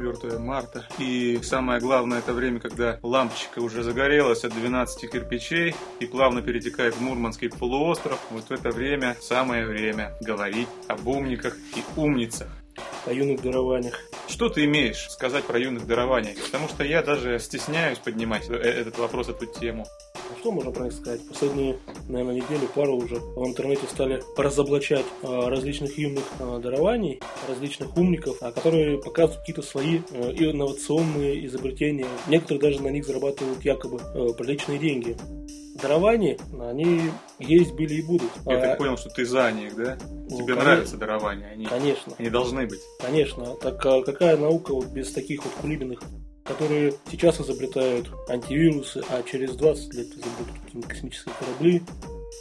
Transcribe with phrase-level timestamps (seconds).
[0.00, 0.86] 4 марта.
[0.98, 6.94] И самое главное, это время, когда лампочка уже загорелась от 12 кирпичей и плавно перетекает
[6.94, 8.18] в Мурманский полуостров.
[8.30, 12.48] Вот в это время самое время говорить об умниках и умницах
[13.06, 13.98] о юных дарованиях.
[14.28, 16.38] Что ты имеешь сказать про юных дарованиях?
[16.44, 19.86] Потому что я даже стесняюсь поднимать э, этот вопрос, эту тему.
[20.40, 21.20] Что можно про них сказать?
[21.28, 21.76] Последние,
[22.08, 28.38] наверное, недели, пару уже в интернете стали разоблачать а, различных юных а, дарований, различных умников,
[28.40, 32.06] а, которые показывают какие-то свои инновационные изобретения.
[32.26, 33.98] Некоторые даже на них зарабатывают якобы
[34.32, 35.14] приличные деньги
[35.74, 38.30] дарования, они есть, были и будут.
[38.46, 39.98] Я а, так понял, что ты за них, да?
[40.30, 41.48] Ну, Тебе конечно, нравятся дарования?
[41.52, 42.14] Они, конечно.
[42.18, 42.80] Они должны быть.
[42.98, 43.56] Конечно.
[43.56, 46.00] Так а какая наука вот без таких вот кулибиных,
[46.44, 51.82] которые сейчас изобретают антивирусы, а через 20 лет изобретут какие-нибудь космические корабли,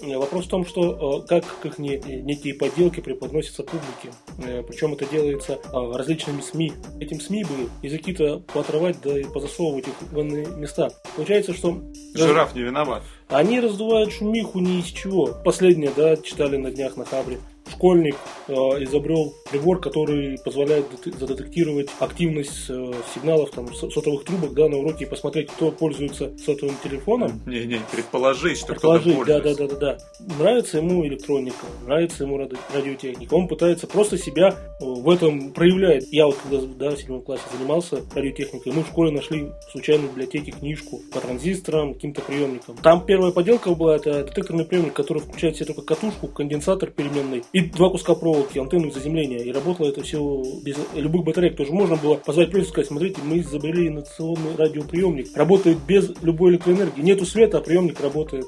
[0.02, 4.12] Э, вопрос в том, что э, как, как не, некие подделки преподносятся публике.
[4.38, 6.74] Э, Причем это делается различными СМИ.
[7.00, 10.90] Этим СМИ бы языки-то поотрывать, да и позасовывать их в иные места.
[11.16, 11.82] Получается, что...
[12.14, 13.04] Жираф не виноват.
[13.28, 15.38] Они раздувают шумиху ни из чего.
[15.44, 17.40] Последнее, да, читали на днях на Хабре
[17.80, 18.18] школьник
[18.50, 20.86] э, изобрел прибор, который позволяет
[21.18, 26.76] задетектировать активность э, сигналов там, сотовых трубок да, на уроке и посмотреть, кто пользуется сотовым
[26.84, 27.42] телефоном.
[27.46, 29.56] Не-не, предположить, что предположить, кто-то пользуется.
[29.56, 30.36] Да, да, да, да.
[30.44, 33.34] Нравится ему электроника, нравится ему радиотехника.
[33.34, 36.06] Он пытается просто себя э, в этом проявлять.
[36.12, 40.12] Я вот когда да, в седьмом классе занимался радиотехникой, мы в школе нашли случайно в
[40.12, 42.76] библиотеке книжку по транзисторам, каким-то приемникам.
[42.84, 47.44] Там первая поделка была, это детекторный приемник, который включает в себя только катушку, конденсатор переменный
[47.54, 49.40] и два куска проволоки, антенну заземления.
[49.40, 51.58] И работало это все без любых батареек.
[51.58, 55.36] Тоже можно было позвать плюс сказать, смотрите, мы изобрели инновационный радиоприемник.
[55.36, 57.02] Работает без любой электроэнергии.
[57.02, 58.48] Нету света, а приемник работает.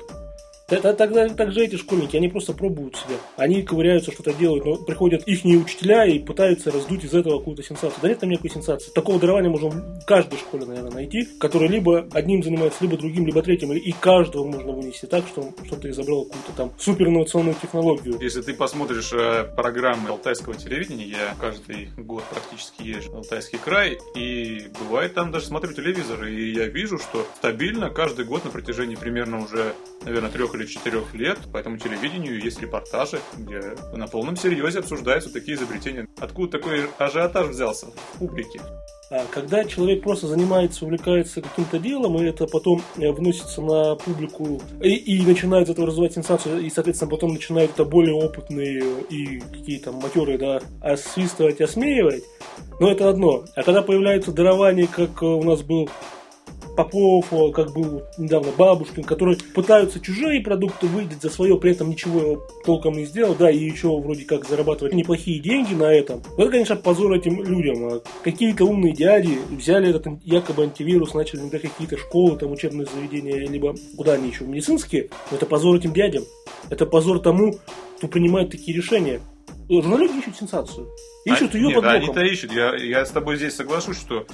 [0.72, 3.18] Тогда также эти школьники, они просто пробуют себя.
[3.36, 8.00] Они ковыряются, что-то делают, но приходят их учителя и пытаются раздуть из этого какую-то сенсацию.
[8.02, 8.90] Да нет там никакой сенсации.
[8.92, 13.42] Такого дарования можно в каждой школе, наверное, найти, который либо одним занимается, либо другим, либо
[13.42, 18.18] третьим, и каждого можно вынести так, что что-то изобрел какую-то там супер инновационную технологию.
[18.22, 23.98] Если ты посмотришь э, программы алтайского телевидения, я каждый год практически езжу в Алтайский край,
[24.16, 28.96] и бывает там даже смотрю телевизор, и я вижу, что стабильно каждый год на протяжении
[28.96, 29.74] примерно уже,
[30.06, 33.62] наверное, трех или более 4 лет, по этому телевидению есть репортажи, где
[33.94, 36.08] на полном серьезе обсуждаются такие изобретения.
[36.20, 38.60] Откуда такой ажиотаж взялся в публике?
[39.10, 44.62] А когда человек просто занимается, увлекается каким-то делом, и это потом э, вносится на публику,
[44.82, 49.92] и, и начинает это развивать сенсацию, и, соответственно, потом начинают это более опытные и какие-то
[49.92, 52.24] матеры, да, освистывать, осмеивать,
[52.80, 53.44] но это одно.
[53.56, 55.90] А когда появляется дарование, как у нас был
[56.76, 62.48] Попов, как был недавно Бабушкин, которые пытаются чужие продукты выдать за свое, при этом ничего
[62.66, 66.22] толком не сделал, да, и еще вроде как зарабатывать неплохие деньги на этом.
[66.38, 67.86] Вот это, конечно, позор этим людям.
[67.86, 73.36] А какие-то умные дяди взяли этот якобы антивирус, начали внедрять какие-то школы, там учебные заведения,
[73.36, 75.10] либо куда они еще, медицинские.
[75.32, 76.24] Это позор этим дядям.
[76.70, 77.56] Это позор тому,
[77.98, 79.20] кто принимает такие решения.
[79.72, 80.90] Журналюги ищут сенсацию.
[81.24, 81.98] Ищут а, ее нет, под боком.
[81.98, 82.52] Они-то ищут.
[82.52, 84.26] Я, я с тобой здесь соглашусь, что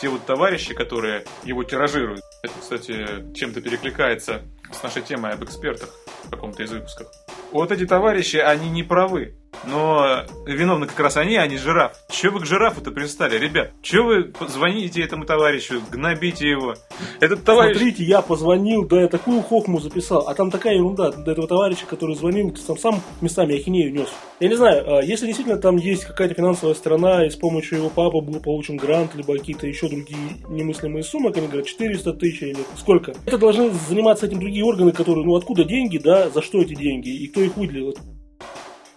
[0.00, 5.90] те вот товарищи, которые его тиражируют, это, кстати, чем-то перекликается с нашей темой об экспертах
[6.24, 7.08] в каком-то из выпусков.
[7.52, 9.36] Вот эти товарищи, они не правы.
[9.64, 11.92] Но виновны как раз они, а не жираф.
[12.10, 13.72] Че вы к жирафу-то пристали, ребят?
[13.82, 16.74] Че вы звоните этому товарищу, гнобите его?
[17.20, 17.76] Этот товарищ...
[17.76, 21.10] Смотрите, я позвонил, да я такую хохму записал, а там такая ерунда.
[21.10, 24.08] До этого товарища, который звонил, там сам местами ахинею нес.
[24.40, 27.90] Я не знаю, а если действительно там есть какая-то финансовая сторона, и с помощью его
[27.90, 32.42] папы был получен грант, либо какие-то еще другие немыслимые суммы, как они говорят, 400 тысяч
[32.42, 33.12] или сколько.
[33.26, 37.08] Это должны заниматься этим другие органы, которые, ну откуда деньги, да, за что эти деньги,
[37.08, 37.94] и кто их выделил.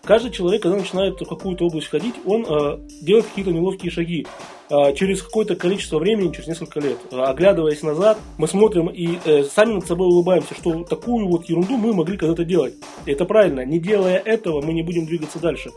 [0.03, 4.25] Каждый человек, когда начинает в какую-то область входить, он э, делает какие-то неловкие шаги.
[4.71, 9.43] Э, через какое-то количество времени, через несколько лет, э, оглядываясь назад, мы смотрим и э,
[9.43, 12.73] сами над собой улыбаемся, что такую вот ерунду мы могли когда-то делать.
[13.05, 13.63] И это правильно.
[13.65, 15.69] Не делая этого, мы не будем двигаться дальше.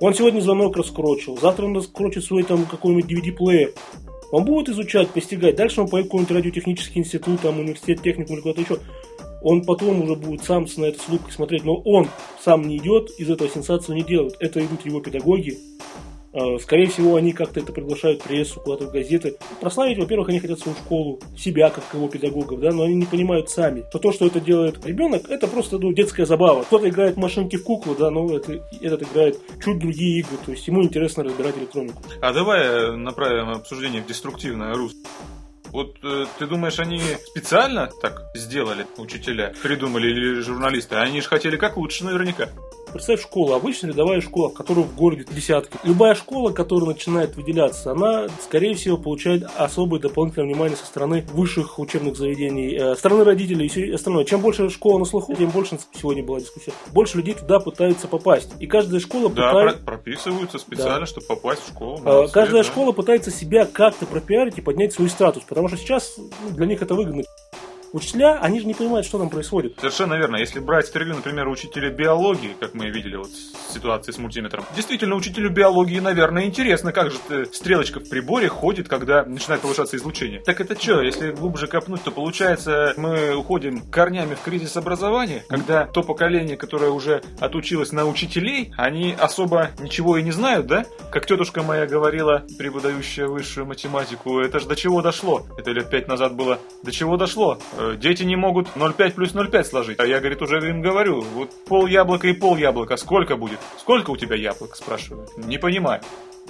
[0.00, 3.72] Он сегодня звонок раскрочил, завтра он раскрочит свой там какой-нибудь DVD-плеер.
[4.30, 5.56] Он будет изучать, постигать.
[5.56, 8.78] Дальше он поедет в какой-нибудь радиотехнический институт, там, университет, техникум или куда-то еще
[9.44, 12.08] он потом уже будет сам на это с улыбкой смотреть, но он
[12.42, 14.34] сам не идет, из этого сенсацию не делает.
[14.40, 15.58] Это идут его педагоги.
[16.32, 19.36] А, скорее всего, они как-то это приглашают прессу, куда-то в газеты.
[19.60, 23.50] Прославить, во-первых, они хотят свою школу, себя как его педагогов, да, но они не понимают
[23.50, 26.64] сами, что то, что это делает ребенок, это просто ну, детская забава.
[26.64, 30.66] Кто-то играет машинки в куклу, да, но это, этот играет чуть другие игры, то есть
[30.66, 32.02] ему интересно разбирать электронику.
[32.20, 34.98] А давай направим обсуждение в деструктивное русло.
[35.74, 40.94] Вот э, ты думаешь, они специально так сделали, учителя, придумали или журналисты?
[40.94, 42.48] Они же хотели как лучше наверняка.
[42.94, 45.76] Представь школу, обычная рядовая школа, в которой в городе десятки.
[45.82, 51.78] Любая школа, которая начинает выделяться, она, скорее всего, получает особое дополнительное внимание со стороны высших
[51.80, 54.24] учебных заведений, э, стороны родителей и все остальное.
[54.24, 56.72] Чем больше школа на слуху, тем больше сегодня была дискуссия.
[56.92, 58.52] Больше людей туда пытаются попасть.
[58.60, 59.78] И каждая школа Да, пытается...
[59.78, 61.06] про- прописываются специально, Да.
[61.06, 61.98] чтобы попасть в школу.
[62.00, 62.68] Молодцы, Каждая да.
[62.68, 66.80] школа пытается себя как-то пропиарить и поднять свой статус, потому что сейчас ну, для них
[66.80, 67.24] это выгодно.
[67.94, 69.76] Учителя, они же не понимают, что там происходит.
[69.78, 70.34] Совершенно верно.
[70.34, 75.14] Если брать интервью, например, учителя биологии, как мы видели вот в ситуации с мультиметром, действительно,
[75.14, 77.18] учителю биологии, наверное, интересно, как же
[77.52, 80.40] стрелочка в приборе ходит, когда начинает повышаться излучение.
[80.40, 85.86] Так это что, если глубже копнуть, то получается, мы уходим корнями в кризис образования, когда
[85.86, 90.84] то поколение, которое уже отучилось на учителей, они особо ничего и не знают, да?
[91.12, 95.46] Как тетушка моя говорила, преподающая высшую математику, это ж до чего дошло?
[95.56, 96.58] Это лет пять назад было.
[96.82, 97.60] До чего дошло?
[97.84, 100.00] Э, Дети не могут 0,5 плюс 0,5 сложить.
[100.00, 103.58] А я, говорит, уже им говорю, вот пол яблока и пол яблока, сколько будет?
[103.78, 105.26] Сколько у тебя яблок, спрашиваю.
[105.36, 106.00] Не понимаю.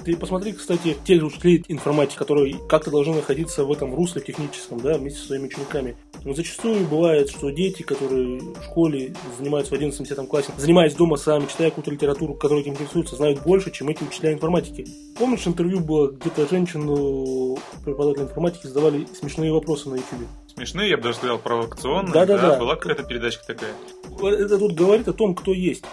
[0.05, 4.81] Ты посмотри, кстати, тех же учителей информатики, которые как-то должны находиться в этом русле техническом,
[4.81, 5.96] да, вместе со своими учениками.
[6.25, 11.46] Но зачастую бывает, что дети, которые в школе занимаются в 11-10 классе, занимаясь дома сами,
[11.46, 14.87] читая какую-то литературу, которой этим интересуются, знают больше, чем эти учителя информатики.
[15.19, 20.29] Помнишь, интервью было, где-то женщину, преподавателя информатики, задавали смешные вопросы на YouTube?
[20.55, 22.12] Смешные, я бы даже сказал, провокационные.
[22.12, 22.58] Да-да-да.
[22.58, 23.73] Была какая-то передачка такая.
[24.20, 25.85] Это тут говорит о том, кто есть.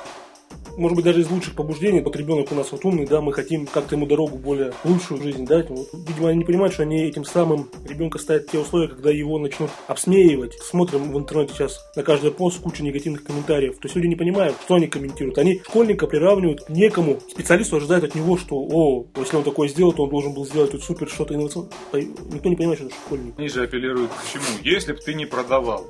[0.78, 3.66] Может быть, даже из лучших побуждений, вот ребенок у нас вот умный, да, мы хотим
[3.68, 5.70] как-то ему дорогу более лучшую жизнь дать.
[5.70, 9.12] Вот, видимо, они не понимают, что они этим самым ребенка ставят в те условия, когда
[9.12, 10.54] его начнут обсмеивать.
[10.62, 13.76] Смотрим в интернете сейчас на каждый пост кучу негативных комментариев.
[13.76, 15.38] То есть люди не понимают, что они комментируют.
[15.38, 17.20] Они школьника приравнивают к некому.
[17.30, 20.72] Специалисту ожидают от него, что, о, если он такое сделал, то он должен был сделать
[20.72, 21.72] тут супер что-то инновационное.
[21.94, 23.34] Никто не понимает, что это школьник.
[23.38, 24.44] Они же апеллируют к чему?
[24.64, 25.86] Если бы ты не продавал.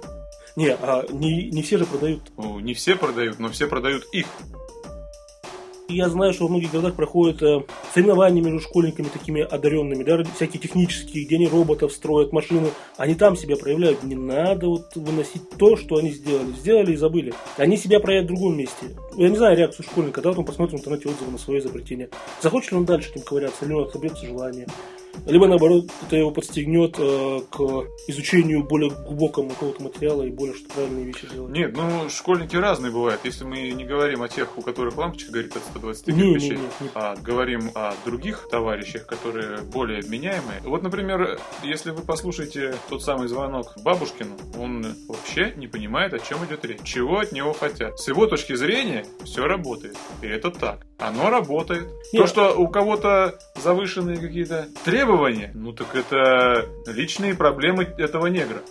[0.55, 4.27] Не, а не, не все же продают Ну, не все продают, но все продают их.
[5.91, 10.23] И я знаю, что во многих городах проходят э, соревнования между школьниками такими одаренными, да,
[10.23, 12.69] всякие технические, где они роботов строят, машины.
[12.95, 14.01] Они там себя проявляют.
[14.03, 16.53] Не надо вот выносить то, что они сделали.
[16.53, 17.33] Сделали и забыли.
[17.57, 18.95] Они себя проявят в другом месте.
[19.17, 22.09] Я не знаю реакцию школьника, да, вот он посмотрит в интернете отзывы на свое изобретение.
[22.41, 24.67] Захочет ли он дальше этим ковыряться, или он отобьется желание.
[25.25, 27.59] Либо наоборот, это его подстегнет э, к
[28.07, 31.51] изучению более глубокого какого-то материала и более что правильные вещи делать.
[31.51, 33.21] Нет, ну, школьники разные бывают.
[33.23, 36.49] Если мы не говорим о тех, у которых лампочка горит от 120 Не, не, кирпичей,
[36.57, 36.89] не, не.
[36.95, 40.61] а говорим о других товарищах, которые более вменяемые.
[40.63, 46.43] Вот, например, если вы послушаете тот самый звонок Бабушкину, он вообще не понимает, о чем
[46.45, 46.81] идет речь.
[46.83, 47.99] Чего от него хотят.
[47.99, 49.97] С его точки зрения все работает.
[50.21, 50.85] И это так.
[50.97, 51.87] Оно работает.
[52.13, 52.23] Нет.
[52.23, 55.00] То, что у кого-то завышенные какие-то требования,
[55.53, 58.61] ну так это личные проблемы этого негра.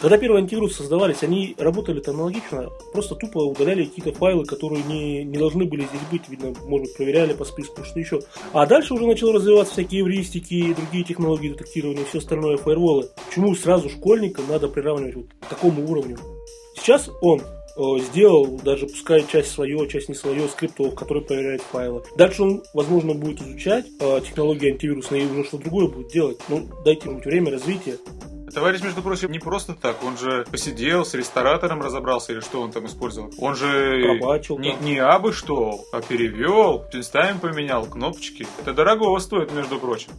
[0.00, 5.36] Когда первые антивирусы создавались, они работали аналогично, просто тупо удаляли какие-то файлы, которые не, не
[5.36, 8.20] должны были здесь быть, видно, может проверяли по списку, что еще.
[8.52, 13.08] А дальше уже начало развиваться всякие эвристики, другие технологии детектирования, все остальное, фаерволы.
[13.26, 16.16] Почему сразу школьника надо приравнивать вот к такому уровню?
[16.76, 17.42] Сейчас он
[17.98, 22.02] сделал, даже пускай часть свое, часть не свое, скриптов, который проверяет файлы.
[22.16, 26.38] Дальше он, возможно, будет изучать э, технологии антивирусные и уже что другое будет делать.
[26.48, 27.98] Ну, дайте ему время развития.
[28.52, 30.02] Товарищ, между прочим, не просто так.
[30.02, 33.30] Он же посидел, с ресторатором разобрался, или что он там использовал.
[33.38, 38.46] Он же Пробачил не, не абы что, а перевел, местами поменял, кнопочки.
[38.60, 40.12] Это дорогого стоит, между прочим.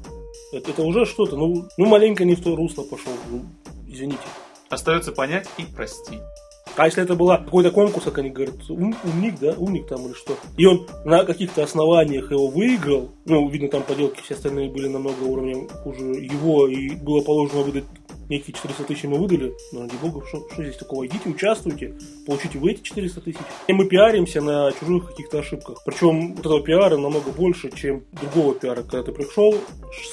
[0.53, 3.45] Это, это уже что-то, ну, ну маленько не в то русло пошел, ну,
[3.87, 4.23] извините.
[4.69, 6.21] Остается понять и простить.
[6.79, 10.13] А если это была какой-то конкурс, как они говорят, ум- умник, да, умник там или
[10.13, 14.87] что, и он на каких-то основаниях его выиграл, ну, видно, там поделки все остальные были
[14.87, 17.83] намного уровнем хуже его, и было положено выдать
[18.29, 21.05] некие 400 тысяч ему выдали, но ради бога, что, что здесь такого?
[21.05, 21.95] Идите, участвуйте,
[22.25, 23.39] получите вы эти 400 тысяч.
[23.67, 25.81] И мы пиаримся на чужих каких-то ошибках.
[25.85, 29.53] Причем вот этого пиара намного больше, чем другого пиара, когда ты пришел,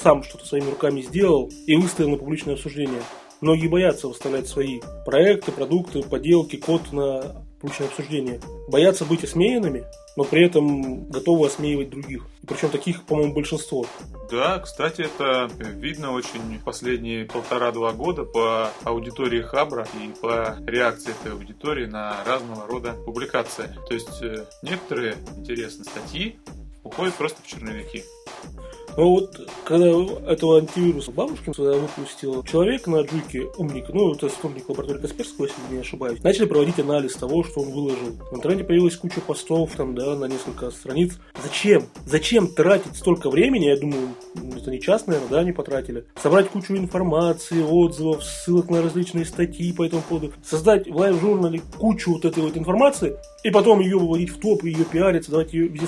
[0.01, 2.99] сам что-то своими руками сделал и выставил на публичное обсуждение.
[3.41, 8.39] Многие боятся выставлять свои проекты, продукты, поделки, код на публичное обсуждение.
[8.67, 9.83] Боятся быть осмеянными,
[10.15, 12.25] но при этом готовы осмеивать других.
[12.47, 13.85] Причем таких, по-моему, большинство.
[14.31, 21.33] Да, кстати, это видно очень последние полтора-два года по аудитории Хабра и по реакции этой
[21.33, 23.69] аудитории на разного рода публикации.
[23.87, 26.37] То есть э, некоторые интересные статьи
[26.83, 28.03] уходят просто в черновики.
[28.97, 29.87] Но вот когда
[30.31, 35.81] этого антивируса бабушкин выпустил, человек на Джуке, умник, ну, это сотрудник лаборатории Касперского, если не
[35.81, 38.17] ошибаюсь, начали проводить анализ того, что он выложил.
[38.31, 41.13] В интернете появилась куча постов, там, да, на несколько страниц.
[41.43, 41.83] Зачем?
[42.05, 43.65] Зачем тратить столько времени?
[43.65, 44.09] Я думаю,
[44.55, 46.05] это не час, наверное, да, они потратили.
[46.21, 50.33] Собрать кучу информации, отзывов, ссылок на различные статьи по этому поводу.
[50.43, 54.85] Создать в лайв-журнале кучу вот этой вот информации, и потом ее выводить в топ, ее
[54.85, 55.85] пиарить, давать ее везде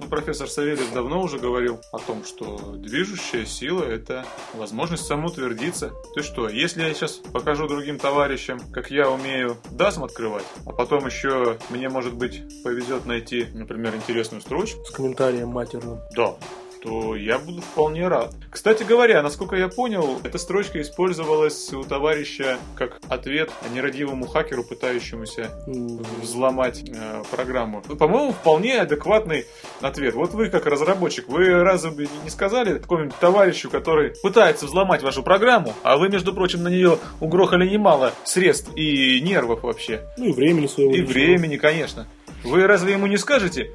[0.00, 5.92] ну, профессор Савельев давно уже говорил о том, что движущая сила– это возможность самоутвердиться.
[6.16, 11.06] Есть что, если я сейчас покажу другим товарищам, как я умею дасм открывать, а потом
[11.06, 14.84] еще мне, может быть, повезет найти, например, интересную строчку.
[14.84, 16.00] С комментарием матерным.
[16.16, 16.34] Да,
[16.82, 18.34] то я буду вполне рад.
[18.50, 25.50] Кстати говоря, насколько я понял, эта строчка использовалась у товарища как ответ нерадивому хакеру, пытающемуся
[25.66, 27.82] взломать э, программу.
[27.82, 29.46] По-моему, вполне адекватный
[29.80, 30.14] ответ.
[30.14, 35.22] Вот вы, как разработчик, вы разве бы не сказали такому товарищу, который пытается взломать вашу
[35.22, 40.00] программу, а вы, между прочим, на нее угрохали немало средств и нервов вообще.
[40.16, 40.94] Ну и времени своего.
[40.94, 42.06] И времени, конечно.
[42.42, 43.70] Вы разве ему не скажете,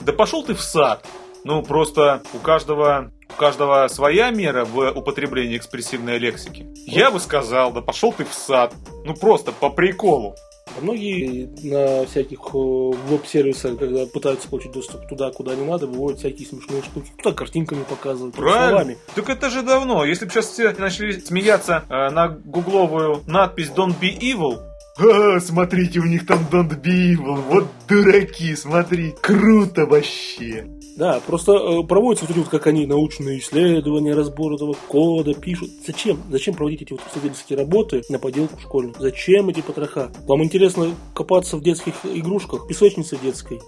[0.00, 1.04] да пошел ты в сад,
[1.46, 6.66] ну, просто у каждого у каждого своя мера в употреблении экспрессивной лексики.
[6.86, 8.72] Я бы сказал, да пошел ты в сад.
[9.04, 10.34] Ну просто по приколу.
[10.76, 16.18] А многие на всяких э, веб-сервисах, когда пытаются получить доступ туда, куда не надо, выводят
[16.18, 17.10] всякие смешные штуки.
[17.18, 18.68] Кто картинками показывают, Правильно.
[18.68, 18.98] словами.
[19.14, 20.04] Так это же давно.
[20.04, 24.58] Если бы сейчас все начали смеяться э, на гугловую надпись Don't be evil,
[24.98, 27.36] а, смотрите, у них там Don't be evil.
[27.48, 29.14] Вот дураки, смотри.
[29.20, 30.66] Круто вообще.
[30.96, 35.70] Да, просто э, проводятся вот эти вот, как они, научные исследования, разбор этого кода, пишут.
[35.86, 36.18] Зачем?
[36.30, 39.02] Зачем проводить эти вот исследовательские работы на поделку школьников?
[39.02, 40.10] Зачем эти потроха?
[40.26, 43.60] Вам интересно копаться в детских игрушках, песочнице детской?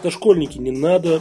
[0.00, 1.20] Это школьники, не надо...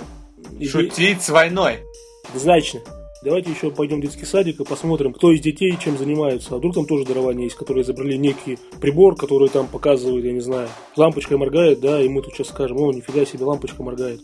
[0.64, 1.80] Шутить с войной.
[2.28, 2.82] Однозначно.
[3.24, 6.54] Давайте еще пойдем в детский садик и посмотрим, кто из детей чем занимается.
[6.54, 10.42] А вдруг там тоже дарование есть, которые изобрели некий прибор, который там показывает, я не
[10.42, 14.22] знаю, лампочкой моргает, да, и мы тут сейчас скажем, о, нифига себе, лампочка моргает.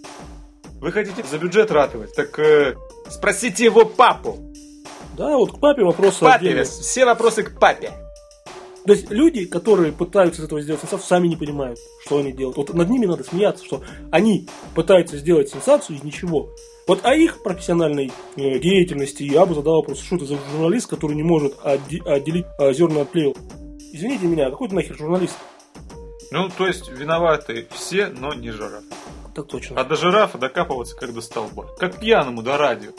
[0.82, 2.16] Вы хотите за бюджет ратовать?
[2.16, 2.76] Так э,
[3.08, 4.40] спросите его папу.
[5.16, 6.18] Да, вот к папе вопросы.
[6.18, 6.64] К папе, отдельно.
[6.64, 7.92] все вопросы к папе.
[8.88, 12.58] То есть люди, которые пытаются из этого сделать сенсацию, сами не понимают, что они делают.
[12.58, 16.50] Вот над ними надо смеяться, что они пытаются сделать сенсацию из ничего.
[16.88, 21.16] Вот о их профессиональной э, деятельности я бы задал вопрос, что это за журналист, который
[21.16, 23.38] не может отделить э, зерна от плевел.
[23.94, 25.38] Извините меня, какой ты нахер журналист?
[26.32, 28.84] Ну, то есть виноваты все, но не жираф.
[29.34, 29.80] Так точно.
[29.80, 31.68] А до жирафа докапываться как до столба.
[31.78, 32.92] Как пьяному до радио.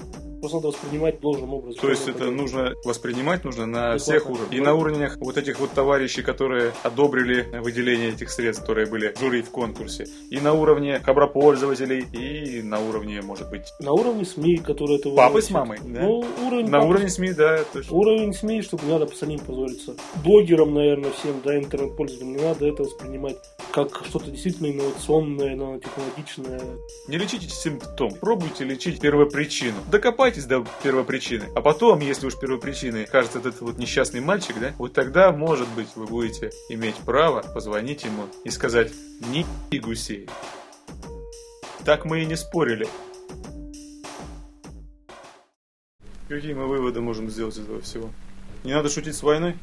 [0.42, 1.80] Просто надо воспринимать должным образом.
[1.80, 4.52] То есть это нужно воспринимать нужно на всех уровнях.
[4.52, 9.20] И на уровнях вот этих вот товарищей, которые одобрили выделение этих средств, которые были в
[9.20, 10.08] жюри в конкурсе.
[10.30, 13.72] И на уровне хабропользователей, и на уровне, может быть...
[13.78, 16.02] На уровне СМИ, которые это Папы с мамой, да?
[16.02, 16.90] Ну, уровень на папы...
[16.90, 17.96] уровне СМИ, да, точно.
[17.96, 19.94] Уровень СМИ, чтобы не надо по самим позориться.
[20.24, 23.36] Блогерам, наверное, всем, да, интернет-пользователям не надо это воспринимать
[23.70, 26.60] как что-то действительно инновационное, нанотехнологичное.
[27.06, 29.76] Не лечите симптом, пробуйте лечить первопричину.
[30.32, 31.44] Докопайтесь до первопричины.
[31.54, 35.88] А потом, если уж первопричиной кажется этот вот несчастный мальчик, да, вот тогда, может быть,
[35.94, 39.44] вы будете иметь право позвонить ему и сказать «Не
[39.78, 40.28] гусей».
[41.84, 42.86] Так мы и не спорили.
[46.28, 48.08] Какие мы выводы можем сделать из этого всего?
[48.64, 49.56] Не надо шутить с войной?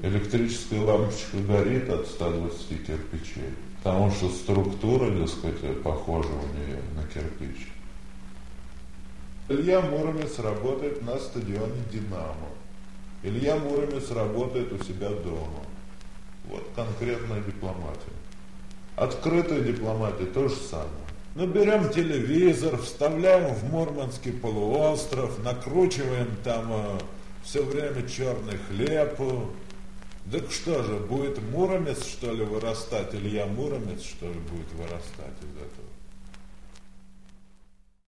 [0.00, 7.06] электрическая лампочка горит от 120 кирпичей, потому что структура, так сказать, похожа у нее на
[7.06, 7.71] кирпич.
[9.48, 12.48] Илья Муромец работает на стадионе «Динамо».
[13.22, 15.64] Илья Муромец работает у себя дома.
[16.44, 18.12] Вот конкретная дипломатия.
[18.96, 20.90] Открытая дипломатия то же самое.
[21.34, 26.98] Ну, берем телевизор, вставляем в Мурманский полуостров, накручиваем там э,
[27.42, 29.18] все время черный хлеб,
[30.30, 33.14] так что же, будет Муромец, что ли, вырастать?
[33.14, 35.91] Илья Муромец, что ли, будет вырастать из этого?